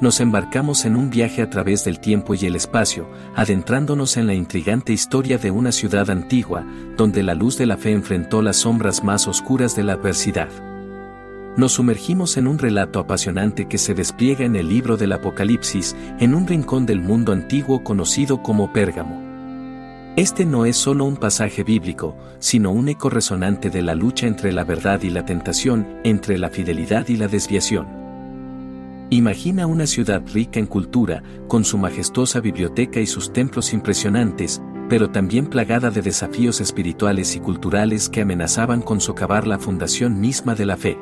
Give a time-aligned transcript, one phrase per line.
[0.00, 4.34] nos embarcamos en un viaje a través del tiempo y el espacio, adentrándonos en la
[4.34, 6.64] intrigante historia de una ciudad antigua,
[6.96, 10.48] donde la luz de la fe enfrentó las sombras más oscuras de la adversidad.
[11.56, 16.34] Nos sumergimos en un relato apasionante que se despliega en el libro del Apocalipsis, en
[16.34, 19.26] un rincón del mundo antiguo conocido como Pérgamo.
[20.14, 24.52] Este no es solo un pasaje bíblico, sino un eco resonante de la lucha entre
[24.52, 28.07] la verdad y la tentación, entre la fidelidad y la desviación.
[29.10, 34.60] Imagina una ciudad rica en cultura, con su majestuosa biblioteca y sus templos impresionantes,
[34.90, 40.54] pero también plagada de desafíos espirituales y culturales que amenazaban con socavar la fundación misma
[40.54, 40.98] de la fe.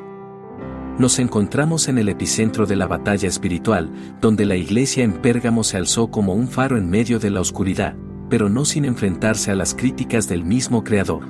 [0.97, 3.91] Nos encontramos en el epicentro de la batalla espiritual,
[4.21, 7.97] donde la iglesia en Pérgamo se alzó como un faro en medio de la oscuridad,
[8.29, 11.23] pero no sin enfrentarse a las críticas del mismo Creador.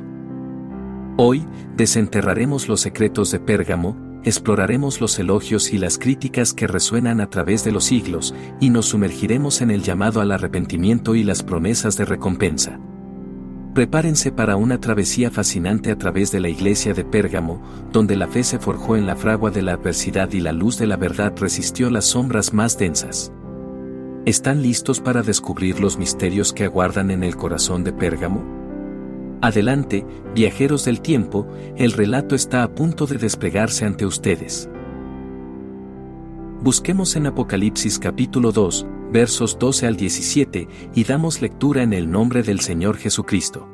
[1.18, 1.44] Hoy,
[1.76, 7.64] desenterraremos los secretos de Pérgamo, exploraremos los elogios y las críticas que resuenan a través
[7.64, 12.06] de los siglos, y nos sumergiremos en el llamado al arrepentimiento y las promesas de
[12.06, 12.80] recompensa.
[13.74, 17.62] Prepárense para una travesía fascinante a través de la iglesia de Pérgamo,
[17.92, 20.88] donde la fe se forjó en la fragua de la adversidad y la luz de
[20.88, 23.32] la verdad resistió las sombras más densas.
[24.26, 28.67] ¿Están listos para descubrir los misterios que aguardan en el corazón de Pérgamo?
[29.42, 30.04] Adelante,
[30.34, 34.68] viajeros del tiempo, el relato está a punto de desplegarse ante ustedes.
[36.64, 42.42] Busquemos en Apocalipsis capítulo 2, versos 12 al 17, y damos lectura en el nombre
[42.42, 43.70] del Señor Jesucristo.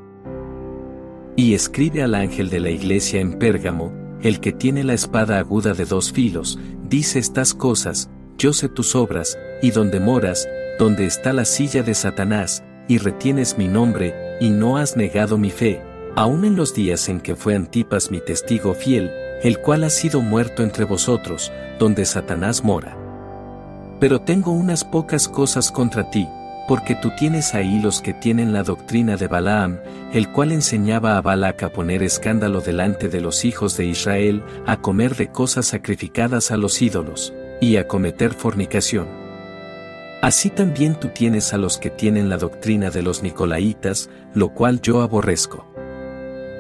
[1.38, 5.74] Y escribe al ángel de la iglesia en Pérgamo, el que tiene la espada aguda
[5.74, 6.60] de dos filos,
[6.90, 10.46] dice estas cosas, yo sé tus obras, y donde moras,
[10.78, 15.52] donde está la silla de Satanás, y retienes mi nombre, y no has negado mi
[15.52, 15.82] fe,
[16.18, 19.10] aun en los días en que fue Antipas mi testigo fiel,
[19.42, 21.50] el cual ha sido muerto entre vosotros,
[21.80, 22.98] donde Satanás mora.
[24.02, 26.28] Pero tengo unas pocas cosas contra ti,
[26.68, 29.80] porque tú tienes ahí los que tienen la doctrina de Balaam,
[30.12, 34.76] el cual enseñaba a Balac a poner escándalo delante de los hijos de Israel, a
[34.76, 39.23] comer de cosas sacrificadas a los ídolos, y a cometer fornicación.
[40.24, 44.80] Así también tú tienes a los que tienen la doctrina de los Nicolaitas, lo cual
[44.80, 45.68] yo aborrezco.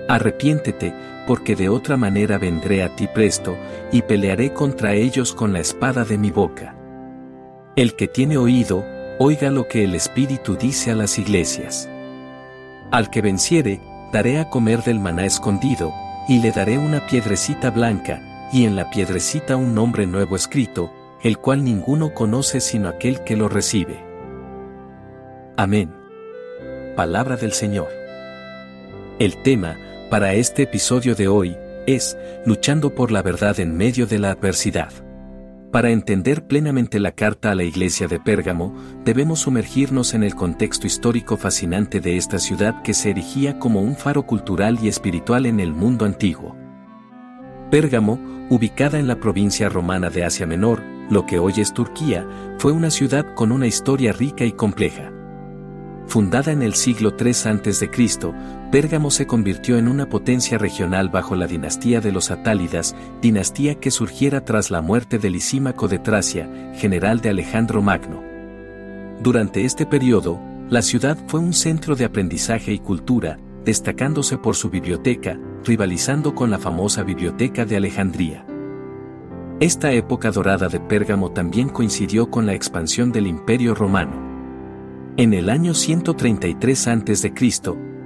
[0.09, 0.93] Arrepiéntete,
[1.25, 3.55] porque de otra manera vendré a ti presto,
[3.89, 6.75] y pelearé contra ellos con la espada de mi boca.
[7.77, 8.83] El que tiene oído,
[9.17, 11.87] oiga lo que el Espíritu dice a las iglesias.
[12.91, 13.79] Al que venciere,
[14.11, 15.93] daré a comer del maná escondido,
[16.27, 20.91] y le daré una piedrecita blanca, y en la piedrecita un nombre nuevo escrito,
[21.23, 24.03] el cual ninguno conoce sino aquel que lo recibe.
[25.55, 25.91] Amén.
[26.95, 27.87] Palabra del Señor.
[29.19, 29.77] El tema,
[30.09, 31.55] para este episodio de hoy,
[31.87, 34.91] es, luchando por la verdad en medio de la adversidad.
[35.71, 38.75] Para entender plenamente la carta a la iglesia de Pérgamo,
[39.05, 43.95] debemos sumergirnos en el contexto histórico fascinante de esta ciudad que se erigía como un
[43.95, 46.55] faro cultural y espiritual en el mundo antiguo.
[47.71, 52.27] Pérgamo, ubicada en la provincia romana de Asia Menor, lo que hoy es Turquía,
[52.57, 55.11] fue una ciudad con una historia rica y compleja.
[56.05, 57.89] fundada en el siglo III a.C.,
[58.71, 63.91] Pérgamo se convirtió en una potencia regional bajo la dinastía de los Atálidas, dinastía que
[63.91, 68.21] surgiera tras la muerte de Lisímaco de Tracia, general de Alejandro Magno.
[69.21, 70.39] Durante este periodo,
[70.69, 76.49] la ciudad fue un centro de aprendizaje y cultura, destacándose por su biblioteca, rivalizando con
[76.49, 78.45] la famosa Biblioteca de Alejandría.
[79.59, 84.33] Esta época dorada de Pérgamo también coincidió con la expansión del Imperio Romano.
[85.15, 87.33] En el año 133 a.C.,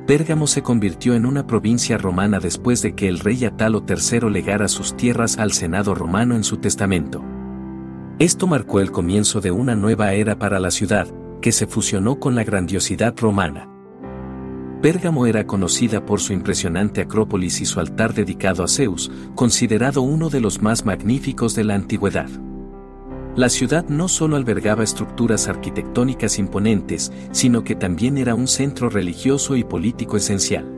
[0.06, 4.68] Pérgamo se convirtió en una provincia romana después de que el rey Atalo III legara
[4.68, 7.24] sus tierras al Senado romano en su testamento.
[8.20, 11.08] Esto marcó el comienzo de una nueva era para la ciudad,
[11.42, 13.70] que se fusionó con la grandiosidad romana.
[14.82, 20.30] Pérgamo era conocida por su impresionante acrópolis y su altar dedicado a Zeus, considerado uno
[20.30, 22.30] de los más magníficos de la antigüedad.
[23.36, 29.56] La ciudad no solo albergaba estructuras arquitectónicas imponentes, sino que también era un centro religioso
[29.56, 30.72] y político esencial.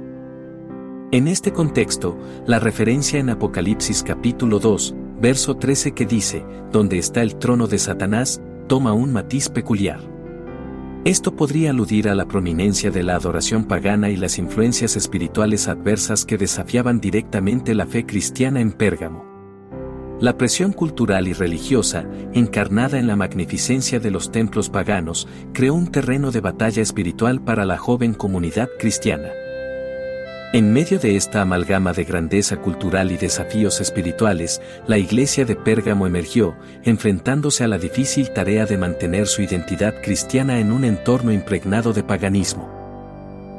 [1.12, 7.22] En este contexto, la referencia en Apocalipsis capítulo 2, verso 13 que dice, donde está
[7.22, 10.19] el trono de Satanás, toma un matiz peculiar.
[11.06, 16.26] Esto podría aludir a la prominencia de la adoración pagana y las influencias espirituales adversas
[16.26, 19.24] que desafiaban directamente la fe cristiana en Pérgamo.
[20.20, 25.88] La presión cultural y religiosa, encarnada en la magnificencia de los templos paganos, creó un
[25.88, 29.30] terreno de batalla espiritual para la joven comunidad cristiana.
[30.52, 36.08] En medio de esta amalgama de grandeza cultural y desafíos espirituales, la iglesia de Pérgamo
[36.08, 41.94] emergió, enfrentándose a la difícil tarea de mantener su identidad cristiana en un entorno impregnado
[41.94, 42.68] de paganismo.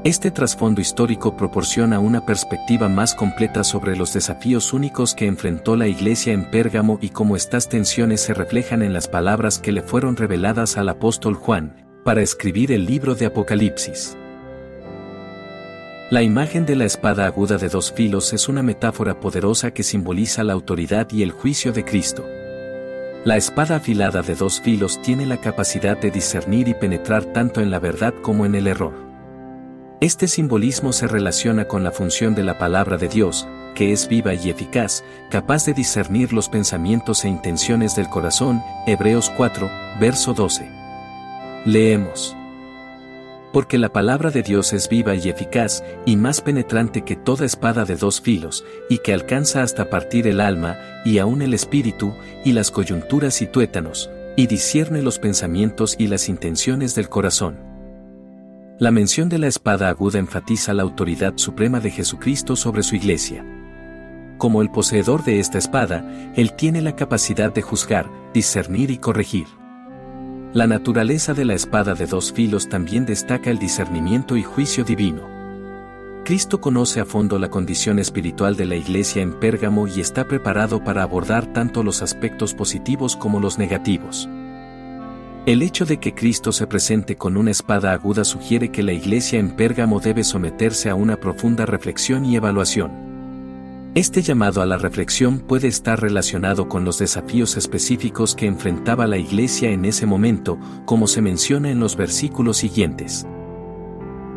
[0.02, 5.86] Este trasfondo histórico proporciona una perspectiva más completa sobre los desafíos únicos que enfrentó la
[5.86, 10.16] Iglesia en Pérgamo y cómo estas tensiones se reflejan en las palabras que le fueron
[10.16, 14.16] reveladas al apóstol Juan, para escribir el libro de Apocalipsis.
[16.10, 20.42] La imagen de la espada aguda de dos filos es una metáfora poderosa que simboliza
[20.42, 22.26] la autoridad y el juicio de Cristo.
[23.24, 27.70] La espada afilada de dos filos tiene la capacidad de discernir y penetrar tanto en
[27.70, 28.92] la verdad como en el error.
[30.00, 33.46] Este simbolismo se relaciona con la función de la palabra de Dios,
[33.76, 39.30] que es viva y eficaz, capaz de discernir los pensamientos e intenciones del corazón, Hebreos
[39.36, 39.70] 4,
[40.00, 40.68] verso 12.
[41.66, 42.36] Leemos.
[43.52, 47.85] Porque la palabra de Dios es viva y eficaz, y más penetrante que toda espada
[47.85, 52.14] de dos filos, y que alcanza hasta partir el alma, y aún el espíritu,
[52.44, 57.58] y las coyunturas y tuétanos, y discierne los pensamientos y las intenciones del corazón.
[58.79, 63.44] La mención de la espada aguda enfatiza la autoridad suprema de Jesucristo sobre su iglesia.
[64.38, 69.59] Como el poseedor de esta espada, Él tiene la capacidad de juzgar, discernir y corregir.
[70.52, 75.29] La naturaleza de la espada de dos filos también destaca el discernimiento y juicio divino.
[76.25, 80.82] Cristo conoce a fondo la condición espiritual de la iglesia en Pérgamo y está preparado
[80.82, 84.29] para abordar tanto los aspectos positivos como los negativos.
[85.47, 89.38] El hecho de que Cristo se presente con una espada aguda sugiere que la iglesia
[89.38, 93.09] en Pérgamo debe someterse a una profunda reflexión y evaluación.
[93.96, 99.19] Este llamado a la reflexión puede estar relacionado con los desafíos específicos que enfrentaba la
[99.19, 103.26] iglesia en ese momento, como se menciona en los versículos siguientes.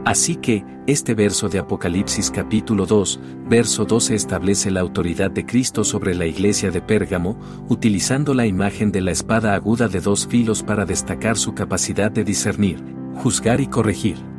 [0.05, 5.83] Así que, este verso de Apocalipsis capítulo 2, verso 12 establece la autoridad de Cristo
[5.83, 7.37] sobre la iglesia de Pérgamo,
[7.69, 12.23] utilizando la imagen de la espada aguda de dos filos para destacar su capacidad de
[12.23, 12.83] discernir,
[13.17, 14.32] juzgar y corregir.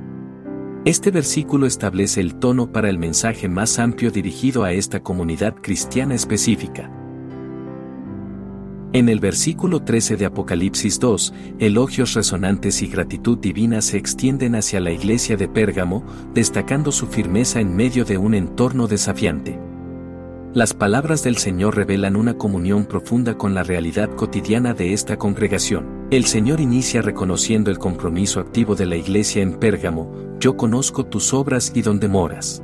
[0.84, 6.14] Este versículo establece el tono para el mensaje más amplio dirigido a esta comunidad cristiana
[6.14, 6.90] específica.
[8.92, 14.78] En el versículo 13 de Apocalipsis 2, elogios resonantes y gratitud divina se extienden hacia
[14.78, 19.58] la iglesia de Pérgamo, destacando su firmeza en medio de un entorno desafiante.
[20.52, 26.03] Las palabras del Señor revelan una comunión profunda con la realidad cotidiana de esta congregación.
[26.14, 31.34] El Señor inicia reconociendo el compromiso activo de la iglesia en Pérgamo, yo conozco tus
[31.34, 32.62] obras y donde moras.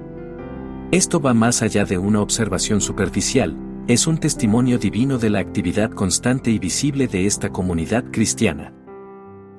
[0.92, 3.57] Esto va más allá de una observación superficial,
[3.88, 8.73] es un testimonio divino de la actividad constante y visible de esta comunidad cristiana.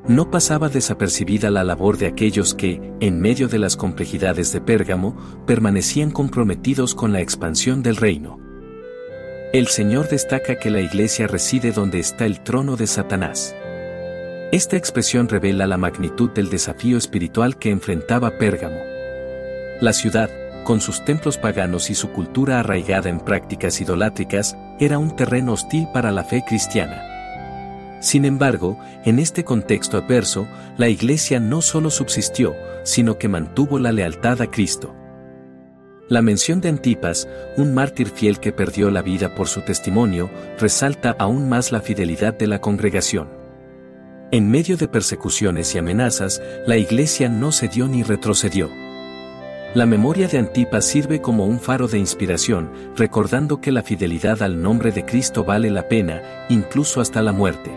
[0.08, 5.18] No pasaba desapercibida la labor de aquellos que, en medio de las complejidades de Pérgamo,
[5.46, 8.40] permanecían comprometidos con la expansión del reino.
[9.52, 13.54] El Señor destaca que la iglesia reside donde está el trono de Satanás.
[14.51, 18.81] Esta expresión revela la magnitud del desafío espiritual que enfrentaba Pérgamo.
[19.79, 20.29] La ciudad,
[20.65, 25.88] con sus templos paganos y su cultura arraigada en prácticas idolátricas, era un terreno hostil
[25.93, 27.01] para la fe cristiana.
[28.01, 30.46] Sin embargo, en este contexto adverso,
[30.77, 32.53] la Iglesia no solo subsistió,
[32.84, 34.93] sino que mantuvo la lealtad a Cristo.
[36.10, 40.29] La mención de Antipas, un mártir fiel que perdió la vida por su testimonio,
[40.60, 43.41] resalta aún más la fidelidad de la congregación.
[44.32, 48.70] En medio de persecuciones y amenazas, la Iglesia no cedió ni retrocedió.
[49.74, 54.62] La memoria de Antipas sirve como un faro de inspiración, recordando que la fidelidad al
[54.62, 57.72] nombre de Cristo vale la pena, incluso hasta la muerte.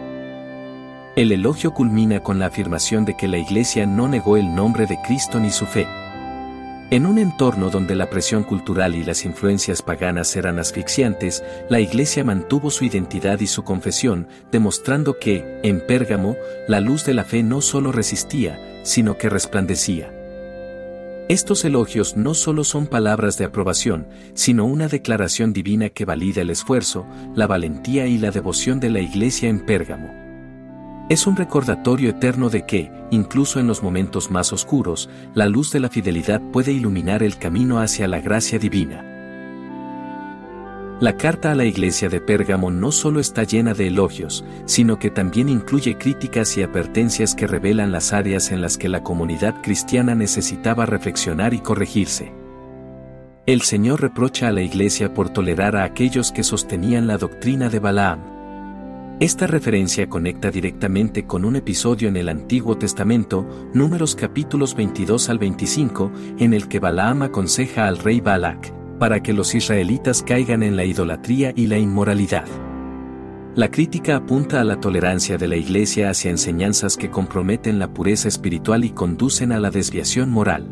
[1.17, 5.01] El elogio culmina con la afirmación de que la Iglesia no negó el nombre de
[5.05, 5.89] Cristo ni su fe.
[6.95, 12.23] En un entorno donde la presión cultural y las influencias paganas eran asfixiantes, la Iglesia
[12.23, 16.37] mantuvo su identidad y su confesión, demostrando que, en Pérgamo,
[16.69, 20.15] la luz de la fe no solo resistía, sino que resplandecía.
[21.29, 26.51] Estos elogios no solo son palabras de aprobación, sino una declaración divina que valida el
[26.51, 30.24] esfuerzo, la valentía y la devoción de la Iglesia en Pérgamo.
[31.11, 35.81] Es un recordatorio eterno de que, incluso en los momentos más oscuros, la luz de
[35.81, 39.05] la fidelidad puede iluminar el camino hacia la gracia divina.
[41.01, 45.11] La carta a la iglesia de Pérgamo no solo está llena de elogios, sino que
[45.11, 50.15] también incluye críticas y advertencias que revelan las áreas en las que la comunidad cristiana
[50.15, 52.33] necesitaba reflexionar y corregirse.
[53.45, 57.79] El Señor reprocha a la iglesia por tolerar a aquellos que sostenían la doctrina de
[57.79, 58.34] Balaam,
[59.21, 65.39] esta referencia conecta directamente con un episodio en el Antiguo Testamento, números capítulos 22 al
[65.39, 70.75] 25, en el que Balaam aconseja al rey Balak, para que los israelitas caigan en
[70.75, 72.47] la idolatría y la inmoralidad.
[73.55, 78.27] La crítica apunta a la tolerancia de la Iglesia hacia enseñanzas que comprometen la pureza
[78.27, 80.69] espiritual y conducen a la desviación moral.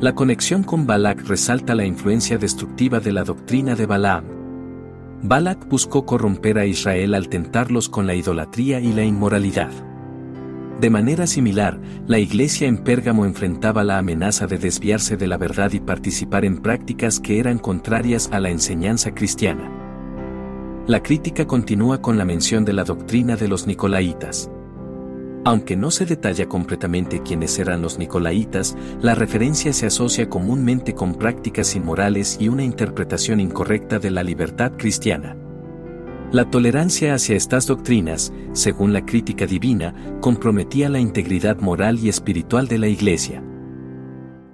[0.00, 4.37] La conexión con Balak resalta la influencia destructiva de la doctrina de Balaam
[5.22, 9.70] Balak buscó corromper a Israel al tentarlos con la idolatría y la inmoralidad.
[10.80, 15.72] De manera similar, la iglesia en Pérgamo enfrentaba la amenaza de desviarse de la verdad
[15.72, 19.68] y participar en prácticas que eran contrarias a la enseñanza cristiana.
[20.86, 24.50] La crítica continúa con la mención de la doctrina de los Nicolaitas.
[25.44, 31.14] Aunque no se detalla completamente quiénes eran los Nicolaitas, la referencia se asocia comúnmente con
[31.14, 35.36] prácticas inmorales y una interpretación incorrecta de la libertad cristiana.
[36.30, 42.68] La tolerancia hacia estas doctrinas, según la crítica divina, comprometía la integridad moral y espiritual
[42.68, 43.42] de la Iglesia.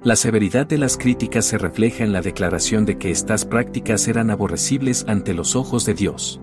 [0.04, 4.30] La severidad de las críticas se refleja en la declaración de que estas prácticas eran
[4.30, 6.40] aborrecibles ante los ojos de Dios.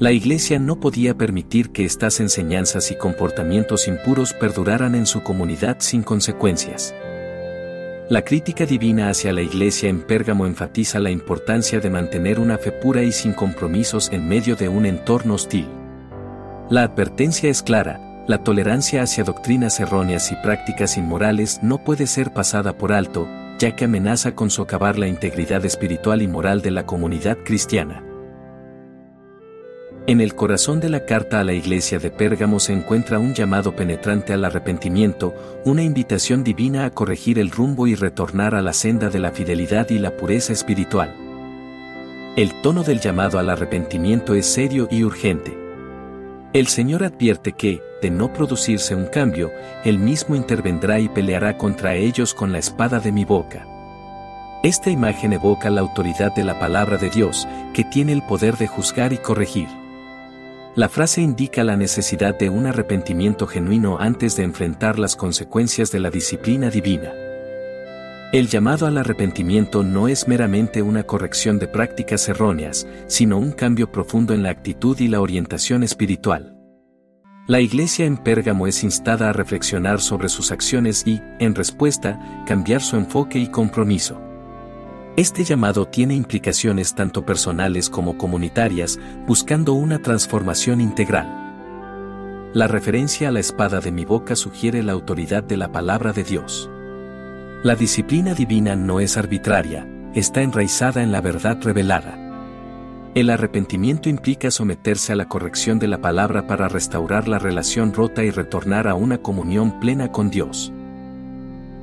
[0.00, 5.76] La Iglesia no podía permitir que estas enseñanzas y comportamientos impuros perduraran en su comunidad
[5.80, 6.94] sin consecuencias.
[8.08, 12.72] La crítica divina hacia la Iglesia en Pérgamo enfatiza la importancia de mantener una fe
[12.72, 15.68] pura y sin compromisos en medio de un entorno hostil.
[16.70, 22.32] La advertencia es clara, la tolerancia hacia doctrinas erróneas y prácticas inmorales no puede ser
[22.32, 23.28] pasada por alto,
[23.58, 28.02] ya que amenaza con socavar la integridad espiritual y moral de la comunidad cristiana.
[30.10, 33.76] En el corazón de la carta a la iglesia de Pérgamo se encuentra un llamado
[33.76, 35.32] penetrante al arrepentimiento,
[35.64, 39.88] una invitación divina a corregir el rumbo y retornar a la senda de la fidelidad
[39.90, 41.14] y la pureza espiritual.
[42.36, 45.56] El tono del llamado al arrepentimiento es serio y urgente.
[46.54, 49.52] El Señor advierte que, de no producirse un cambio,
[49.84, 53.64] Él mismo intervendrá y peleará contra ellos con la espada de mi boca.
[54.64, 58.66] Esta imagen evoca la autoridad de la palabra de Dios, que tiene el poder de
[58.66, 59.68] juzgar y corregir.
[60.76, 65.98] La frase indica la necesidad de un arrepentimiento genuino antes de enfrentar las consecuencias de
[65.98, 67.12] la disciplina divina.
[68.32, 73.90] El llamado al arrepentimiento no es meramente una corrección de prácticas erróneas, sino un cambio
[73.90, 76.56] profundo en la actitud y la orientación espiritual.
[77.48, 82.80] La iglesia en Pérgamo es instada a reflexionar sobre sus acciones y, en respuesta, cambiar
[82.80, 84.29] su enfoque y compromiso.
[85.20, 91.28] Este llamado tiene implicaciones tanto personales como comunitarias, buscando una transformación integral.
[92.54, 96.24] La referencia a la espada de mi boca sugiere la autoridad de la palabra de
[96.24, 96.70] Dios.
[97.62, 102.16] La disciplina divina no es arbitraria, está enraizada en la verdad revelada.
[103.14, 108.24] El arrepentimiento implica someterse a la corrección de la palabra para restaurar la relación rota
[108.24, 110.72] y retornar a una comunión plena con Dios.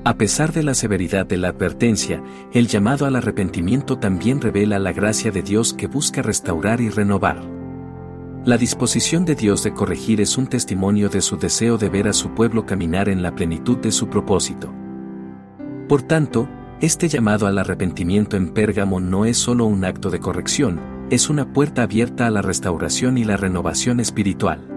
[0.07, 2.23] A pesar de la severidad de la advertencia,
[2.53, 7.41] el llamado al arrepentimiento también revela la gracia de Dios que busca restaurar y renovar.
[8.45, 12.13] La disposición de Dios de corregir es un testimonio de su deseo de ver a
[12.13, 14.73] su pueblo caminar en la plenitud de su propósito.
[15.89, 16.47] Por tanto,
[16.79, 21.51] este llamado al arrepentimiento en Pérgamo no es solo un acto de corrección, es una
[21.51, 24.76] puerta abierta a la restauración y la renovación espiritual.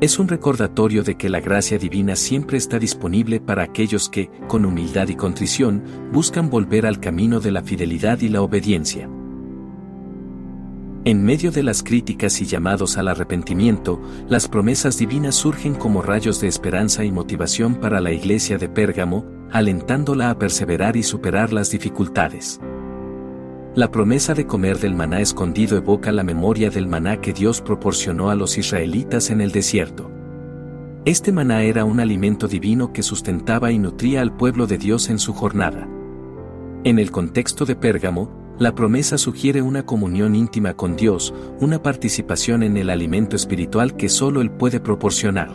[0.00, 4.64] Es un recordatorio de que la gracia divina siempre está disponible para aquellos que, con
[4.64, 5.82] humildad y contrición,
[6.12, 9.08] buscan volver al camino de la fidelidad y la obediencia.
[11.06, 16.40] En medio de las críticas y llamados al arrepentimiento, las promesas divinas surgen como rayos
[16.40, 21.70] de esperanza y motivación para la iglesia de Pérgamo, alentándola a perseverar y superar las
[21.70, 22.58] dificultades.
[23.76, 28.30] La promesa de comer del maná escondido evoca la memoria del maná que Dios proporcionó
[28.30, 30.12] a los israelitas en el desierto.
[31.04, 35.18] Este maná era un alimento divino que sustentaba y nutría al pueblo de Dios en
[35.18, 35.88] su jornada.
[36.84, 42.62] En el contexto de Pérgamo, la promesa sugiere una comunión íntima con Dios, una participación
[42.62, 45.50] en el alimento espiritual que solo Él puede proporcionar.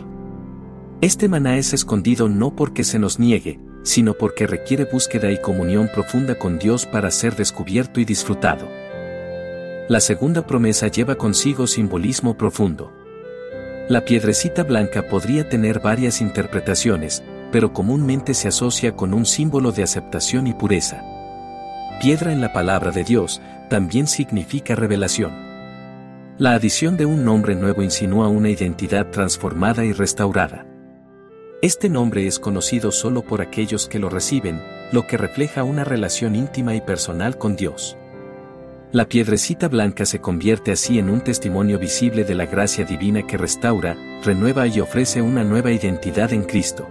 [0.99, 5.89] Este maná es escondido no porque se nos niegue, sino porque requiere búsqueda y comunión
[5.93, 8.67] profunda con Dios para ser descubierto y disfrutado.
[9.88, 12.93] La segunda promesa lleva consigo simbolismo profundo.
[13.88, 19.83] La piedrecita blanca podría tener varias interpretaciones, pero comúnmente se asocia con un símbolo de
[19.83, 21.03] aceptación y pureza
[22.00, 25.31] piedra en la palabra de Dios, también significa revelación.
[26.38, 30.68] La adición de un nombre nuevo insinúa una identidad transformada y restaurada.
[31.61, 34.61] Este nombre es conocido solo por aquellos que lo reciben,
[34.93, 37.97] lo que refleja una relación íntima y personal con Dios.
[38.93, 43.37] La piedrecita blanca se convierte así en un testimonio visible de la gracia divina que
[43.37, 46.87] restaura, renueva y ofrece una nueva identidad en Cristo.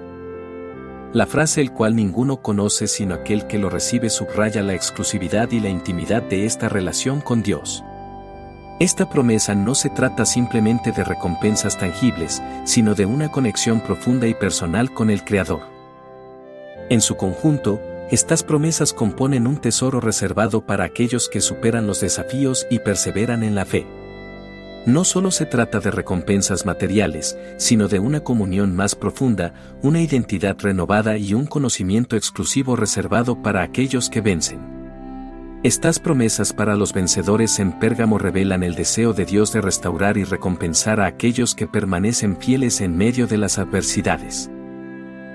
[1.14, 5.60] La frase el cual ninguno conoce sino aquel que lo recibe subraya la exclusividad y
[5.60, 7.82] la intimidad de esta relación con Dios.
[8.80, 14.34] Esta promesa no se trata simplemente de recompensas tangibles, sino de una conexión profunda y
[14.34, 15.62] personal con el Creador.
[16.88, 17.80] En su conjunto,
[18.10, 23.54] estas promesas componen un tesoro reservado para aquellos que superan los desafíos y perseveran en
[23.54, 23.86] la fe
[24.88, 30.56] no solo se trata de recompensas materiales, sino de una comunión más profunda, una identidad
[30.58, 34.77] renovada y un conocimiento exclusivo reservado para aquellos que vencen.
[35.64, 40.22] Estas promesas para los vencedores en Pérgamo revelan el deseo de Dios de restaurar y
[40.22, 44.48] recompensar a aquellos que permanecen fieles en medio de las adversidades.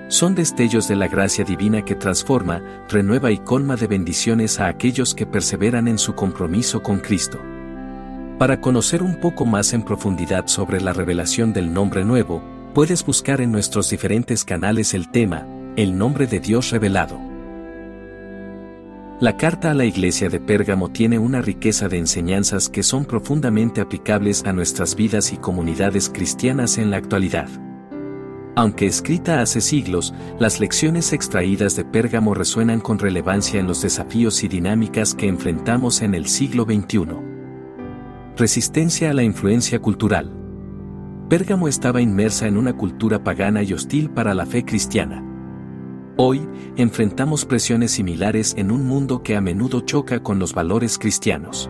[0.08, 5.14] Son destellos de la gracia divina que transforma, renueva y colma de bendiciones a aquellos
[5.14, 7.38] que perseveran en su compromiso con Cristo.
[8.38, 13.42] Para conocer un poco más en profundidad sobre la revelación del nombre nuevo, puedes buscar
[13.42, 17.23] en nuestros diferentes canales el tema, el nombre de Dios revelado.
[19.20, 23.80] La carta a la iglesia de Pérgamo tiene una riqueza de enseñanzas que son profundamente
[23.80, 27.48] aplicables a nuestras vidas y comunidades cristianas en la actualidad.
[28.56, 34.42] Aunque escrita hace siglos, las lecciones extraídas de Pérgamo resuenan con relevancia en los desafíos
[34.42, 37.06] y dinámicas que enfrentamos en el siglo XXI.
[38.36, 40.32] Resistencia a la influencia cultural.
[41.28, 45.23] Pérgamo estaba inmersa en una cultura pagana y hostil para la fe cristiana.
[46.16, 51.68] Hoy, enfrentamos presiones similares en un mundo que a menudo choca con los valores cristianos.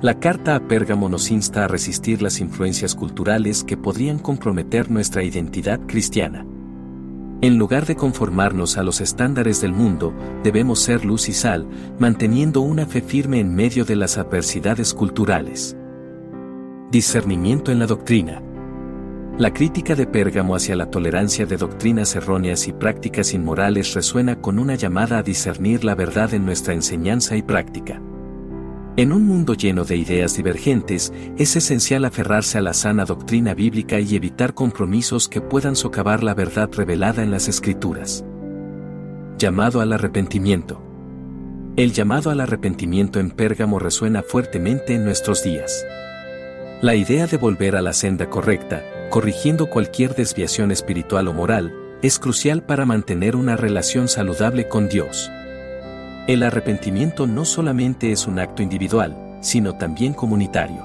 [0.00, 5.24] La carta a Pérgamo nos insta a resistir las influencias culturales que podrían comprometer nuestra
[5.24, 6.46] identidad cristiana.
[7.42, 11.66] En lugar de conformarnos a los estándares del mundo, debemos ser luz y sal,
[11.98, 15.76] manteniendo una fe firme en medio de las adversidades culturales.
[16.92, 18.42] Discernimiento en la doctrina.
[19.40, 24.58] La crítica de Pérgamo hacia la tolerancia de doctrinas erróneas y prácticas inmorales resuena con
[24.58, 28.02] una llamada a discernir la verdad en nuestra enseñanza y práctica.
[28.98, 33.98] En un mundo lleno de ideas divergentes, es esencial aferrarse a la sana doctrina bíblica
[33.98, 38.22] y evitar compromisos que puedan socavar la verdad revelada en las Escrituras.
[39.38, 40.82] Llamado al arrepentimiento.
[41.76, 45.86] El llamado al arrepentimiento en Pérgamo resuena fuertemente en nuestros días.
[46.82, 52.18] La idea de volver a la senda correcta, corrigiendo cualquier desviación espiritual o moral, es
[52.18, 55.30] crucial para mantener una relación saludable con Dios.
[56.26, 60.82] El arrepentimiento no solamente es un acto individual, sino también comunitario.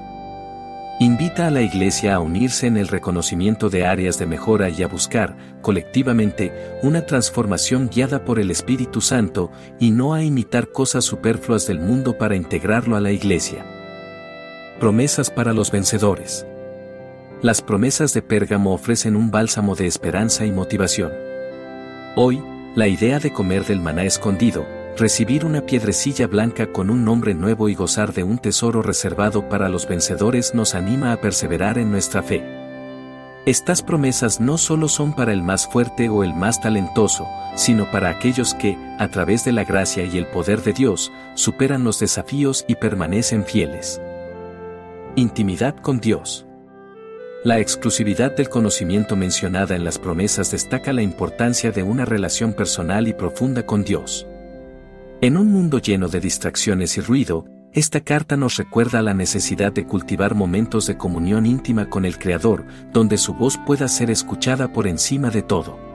[0.98, 4.88] Invita a la Iglesia a unirse en el reconocimiento de áreas de mejora y a
[4.88, 11.66] buscar, colectivamente, una transformación guiada por el Espíritu Santo y no a imitar cosas superfluas
[11.66, 13.64] del mundo para integrarlo a la Iglesia.
[14.80, 16.46] Promesas para los vencedores.
[17.42, 21.12] Las promesas de Pérgamo ofrecen un bálsamo de esperanza y motivación.
[22.16, 22.42] Hoy,
[22.74, 27.68] la idea de comer del maná escondido, recibir una piedrecilla blanca con un nombre nuevo
[27.68, 32.22] y gozar de un tesoro reservado para los vencedores nos anima a perseverar en nuestra
[32.22, 32.42] fe.
[33.44, 38.08] Estas promesas no solo son para el más fuerte o el más talentoso, sino para
[38.08, 42.64] aquellos que, a través de la gracia y el poder de Dios, superan los desafíos
[42.66, 44.00] y permanecen fieles.
[45.16, 46.45] Intimidad con Dios.
[47.46, 53.06] La exclusividad del conocimiento mencionada en las promesas destaca la importancia de una relación personal
[53.06, 54.26] y profunda con Dios.
[55.20, 59.86] En un mundo lleno de distracciones y ruido, esta carta nos recuerda la necesidad de
[59.86, 64.88] cultivar momentos de comunión íntima con el Creador, donde su voz pueda ser escuchada por
[64.88, 65.85] encima de todo.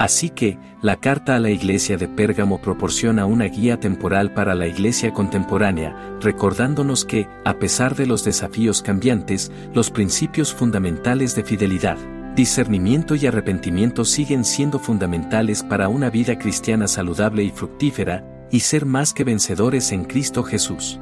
[0.00, 4.66] Así que, la carta a la iglesia de Pérgamo proporciona una guía temporal para la
[4.66, 11.98] iglesia contemporánea, recordándonos que, a pesar de los desafíos cambiantes, los principios fundamentales de fidelidad,
[12.34, 18.86] discernimiento y arrepentimiento siguen siendo fundamentales para una vida cristiana saludable y fructífera, y ser
[18.86, 20.98] más que vencedores en Cristo Jesús.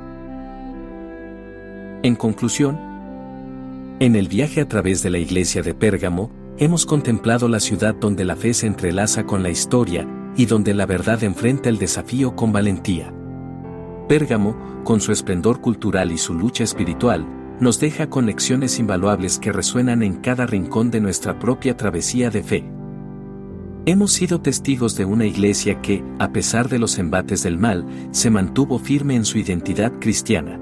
[2.03, 2.81] En conclusión,
[4.01, 8.25] en el viaje a través de la iglesia de Pérgamo, hemos contemplado la ciudad donde
[8.25, 12.53] la fe se entrelaza con la historia y donde la verdad enfrenta el desafío con
[12.53, 13.15] valentía.
[14.09, 17.27] Pérgamo, con su esplendor cultural y su lucha espiritual,
[17.61, 22.43] nos deja con lecciones invaluables que resuenan en cada rincón de nuestra propia travesía de
[22.43, 22.65] fe.
[23.87, 28.31] Hemos sido testigos de una iglesia que, a pesar de los embates del mal, se
[28.31, 30.61] mantuvo firme en su identidad cristiana.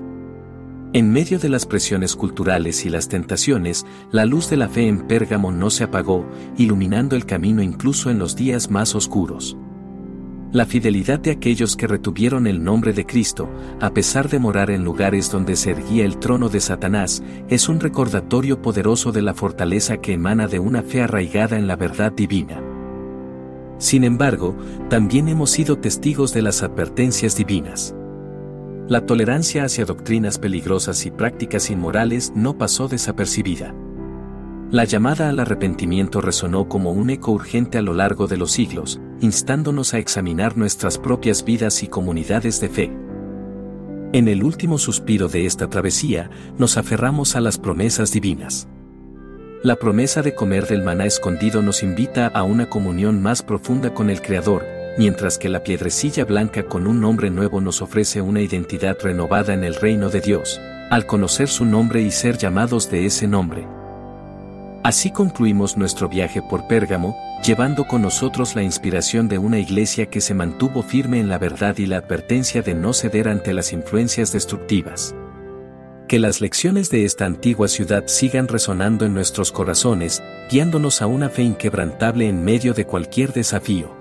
[0.96, 5.00] En medio de las presiones culturales y las tentaciones, la luz de la fe en
[5.06, 6.24] Pérgamo no se apagó,
[6.56, 9.58] iluminando el camino incluso en los días más oscuros.
[10.52, 13.46] La fidelidad de aquellos que retuvieron el nombre de Cristo,
[13.78, 17.78] a pesar de morar en lugares donde se erguía el trono de Satanás, es un
[17.78, 22.62] recordatorio poderoso de la fortaleza que emana de una fe arraigada en la verdad divina.
[23.76, 24.56] Sin embargo,
[24.88, 27.94] también hemos sido testigos de las advertencias divinas.
[28.88, 33.74] La tolerancia hacia doctrinas peligrosas y prácticas inmorales no pasó desapercibida.
[34.70, 39.00] La llamada al arrepentimiento resonó como un eco urgente a lo largo de los siglos,
[39.20, 42.92] instándonos a examinar nuestras propias vidas y comunidades de fe.
[44.12, 48.68] En el último suspiro de esta travesía, nos aferramos a las promesas divinas.
[49.64, 54.10] La promesa de comer del maná escondido nos invita a una comunión más profunda con
[54.10, 58.96] el Creador, mientras que la piedrecilla blanca con un nombre nuevo nos ofrece una identidad
[59.02, 63.26] renovada en el reino de Dios, al conocer su nombre y ser llamados de ese
[63.26, 63.66] nombre.
[64.82, 70.20] Así concluimos nuestro viaje por Pérgamo, llevando con nosotros la inspiración de una iglesia que
[70.20, 74.32] se mantuvo firme en la verdad y la advertencia de no ceder ante las influencias
[74.32, 75.14] destructivas.
[76.06, 81.30] Que las lecciones de esta antigua ciudad sigan resonando en nuestros corazones, guiándonos a una
[81.30, 83.95] fe inquebrantable en medio de cualquier desafío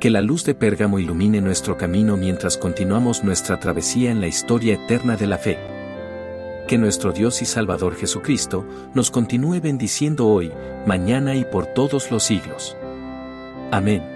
[0.00, 4.74] que la luz de Pérgamo ilumine nuestro camino mientras continuamos nuestra travesía en la historia
[4.74, 5.58] eterna de la fe.
[6.68, 10.52] Que nuestro Dios y Salvador Jesucristo nos continúe bendiciendo hoy,
[10.86, 12.76] mañana y por todos los siglos.
[13.70, 14.15] Amén.